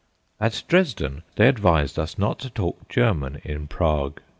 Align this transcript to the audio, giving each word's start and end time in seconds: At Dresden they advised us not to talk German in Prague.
At 0.39 0.63
Dresden 0.67 1.21
they 1.35 1.47
advised 1.47 1.99
us 1.99 2.17
not 2.17 2.39
to 2.39 2.49
talk 2.49 2.89
German 2.89 3.39
in 3.45 3.67
Prague. 3.67 4.19